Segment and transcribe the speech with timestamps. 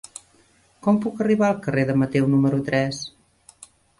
[0.85, 3.05] Com puc arribar al carrer de Mateu número tres?